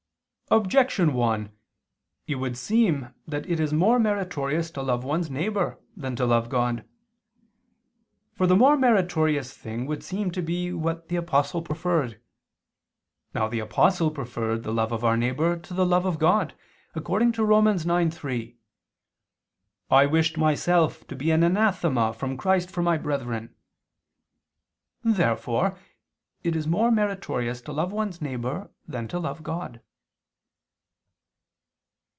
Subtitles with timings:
[0.53, 1.49] Objection 1:
[2.27, 6.49] It would seem that it is more meritorious to love one's neighbor than to love
[6.49, 6.83] God.
[8.33, 12.19] For the more meritorious thing would seem to be what the Apostle preferred.
[13.33, 16.53] Now the Apostle preferred the love of our neighbor to the love of God,
[16.95, 17.63] according to Rom.
[17.67, 18.57] 9:3:
[19.89, 23.55] "I wished myself to be an anathema from Christ for my brethren."
[25.01, 25.77] Therefore
[26.43, 29.79] it is more meritorious to love one's neighbor than to love God.